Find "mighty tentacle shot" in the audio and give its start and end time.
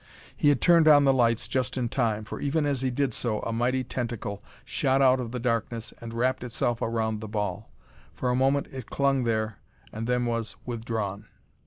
3.53-4.99